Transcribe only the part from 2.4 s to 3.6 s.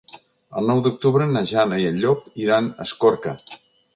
iran a Escorca.